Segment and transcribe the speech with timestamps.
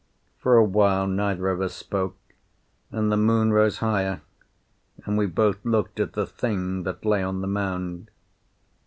[0.39, 2.17] For a while neither of us spoke,
[2.91, 4.21] and the moon rose higher,
[5.05, 8.09] and we both looked at the Thing that lay on the mound.